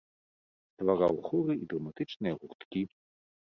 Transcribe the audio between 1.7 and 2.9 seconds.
драматычныя гурткі.